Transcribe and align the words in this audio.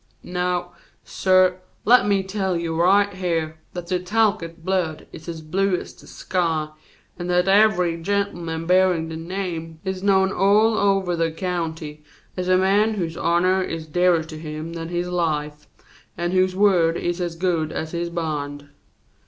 Now, 0.23 0.71
suh, 1.03 1.51
let 1.85 2.07
me 2.07 2.23
tell 2.23 2.57
you 2.57 2.75
right 2.75 3.13
here 3.13 3.57
that 3.73 3.85
the 3.85 3.99
Talcott 3.99 4.65
blood 4.65 5.05
is 5.11 5.29
as 5.29 5.41
blue 5.41 5.75
as 5.75 5.93
the 5.93 6.07
sky, 6.07 6.69
and 7.19 7.29
that 7.29 7.47
every 7.47 8.01
gentleman 8.01 8.65
bearin' 8.65 9.09
the 9.09 9.15
name 9.15 9.79
is 9.85 10.01
known 10.01 10.31
all 10.31 10.75
over 10.75 11.15
the 11.15 11.31
county 11.31 12.03
as 12.35 12.47
a 12.47 12.57
man 12.57 12.95
whose 12.95 13.15
honor 13.15 13.61
is 13.61 13.85
dearer 13.85 14.23
to 14.23 14.39
him 14.39 14.73
than 14.73 14.89
his 14.89 15.07
life, 15.07 15.67
and 16.17 16.33
whose 16.33 16.55
word 16.55 16.97
is 16.97 17.21
as 17.21 17.35
good 17.35 17.71
as 17.71 17.91
his 17.91 18.09
bond. 18.09 18.69